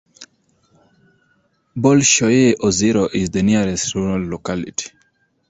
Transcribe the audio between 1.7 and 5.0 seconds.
Bolshoye Ozero is the nearest rural locality.